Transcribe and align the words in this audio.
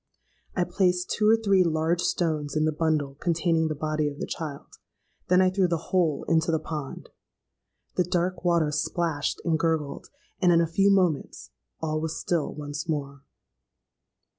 I 0.55 0.63
placed 0.63 1.11
two 1.11 1.29
or 1.29 1.35
three 1.37 1.63
large 1.63 2.01
stones 2.01 2.55
in 2.55 2.65
the 2.65 2.71
bundle 2.71 3.13
containing 3.19 3.67
the 3.67 3.75
body 3.75 4.07
of 4.09 4.17
the 4.17 4.25
child: 4.25 4.79
then 5.27 5.41
I 5.43 5.51
threw 5.51 5.67
the 5.67 5.91
whole 5.91 6.25
into 6.27 6.51
the 6.51 6.57
pond. 6.57 7.09
The 7.97 8.03
dark 8.03 8.43
water 8.43 8.71
splashed 8.71 9.39
and 9.45 9.59
gurgled; 9.59 10.07
and 10.41 10.51
in 10.51 10.59
a 10.59 10.65
few 10.65 10.89
moments 10.89 11.51
all 11.81 12.01
was 12.01 12.19
still 12.19 12.51
once 12.51 12.89
more. 12.89 13.21